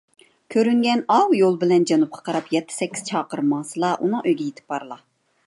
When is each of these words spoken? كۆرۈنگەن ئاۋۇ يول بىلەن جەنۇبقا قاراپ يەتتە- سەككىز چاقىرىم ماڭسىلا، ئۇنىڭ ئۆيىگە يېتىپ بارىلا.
كۆرۈنگەن 0.53 1.03
ئاۋۇ 1.15 1.37
يول 1.39 1.59
بىلەن 1.63 1.85
جەنۇبقا 1.91 2.23
قاراپ 2.31 2.49
يەتتە- 2.57 2.77
سەككىز 2.79 3.05
چاقىرىم 3.11 3.53
ماڭسىلا، 3.57 3.93
ئۇنىڭ 4.01 4.27
ئۆيىگە 4.27 4.49
يېتىپ 4.51 4.75
بارىلا. 4.75 5.01